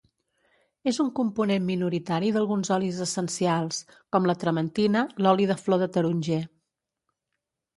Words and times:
És 0.91 0.99
un 1.01 1.11
component 1.19 1.67
minoritari 1.67 2.31
d'alguns 2.37 2.71
olis 2.77 3.01
essencials, 3.05 3.83
com 4.17 4.27
la 4.31 4.37
trementina, 4.45 5.05
l'oli 5.27 5.47
de 5.53 5.59
flor 5.67 5.83
de 5.85 5.91
taronger. 5.99 6.41